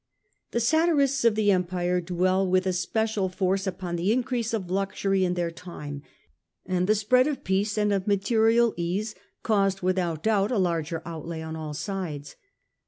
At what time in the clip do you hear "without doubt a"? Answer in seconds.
9.81-10.57